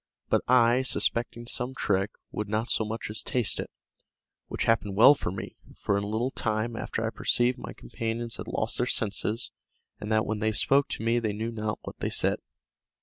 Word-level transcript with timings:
But 0.29 0.41
I, 0.47 0.81
suspecting 0.81 1.45
some 1.45 1.75
trick, 1.75 2.09
would 2.31 2.49
not 2.49 2.71
so 2.71 2.83
much 2.83 3.11
as 3.11 3.21
taste 3.21 3.59
it, 3.59 3.69
which 4.47 4.63
happened 4.65 4.95
well 4.95 5.13
for 5.13 5.31
me; 5.31 5.57
for 5.75 5.95
in 5.95 6.03
a 6.03 6.07
little 6.07 6.31
time 6.31 6.75
after 6.75 7.05
I 7.05 7.11
perceived 7.11 7.59
my 7.59 7.73
companions 7.73 8.37
had 8.37 8.47
lost 8.47 8.79
their 8.79 8.87
senses, 8.87 9.51
and 9.99 10.11
that 10.11 10.25
when 10.25 10.39
they 10.39 10.53
spoke 10.53 10.87
to 10.87 11.03
me 11.03 11.19
they 11.19 11.33
knew 11.33 11.51
not 11.51 11.77
what 11.83 11.99
they 11.99 12.09
said. 12.09 12.39